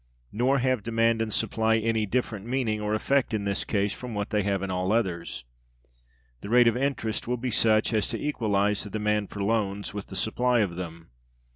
Nor 0.31 0.57
have 0.57 0.81
demand 0.81 1.21
and 1.21 1.31
supply 1.31 1.77
any 1.77 2.07
different 2.07 2.47
meaning 2.47 2.81
or 2.81 2.95
effect 2.95 3.35
in 3.35 3.43
this 3.43 3.63
case 3.63 3.93
from 3.93 4.15
what 4.15 4.31
they 4.31 4.41
have 4.41 4.63
in 4.63 4.71
all 4.71 4.91
others. 4.91 5.45
The 6.41 6.49
rate 6.49 6.67
of 6.67 6.75
interest 6.75 7.27
will 7.27 7.37
be 7.37 7.51
such 7.51 7.93
as 7.93 8.07
to 8.07 8.19
equalize 8.19 8.83
the 8.83 8.89
demand 8.89 9.29
for 9.29 9.43
loans 9.43 9.93
with 9.93 10.07
the 10.07 10.15
supply 10.15 10.61
of 10.61 10.75
them. 10.75 11.11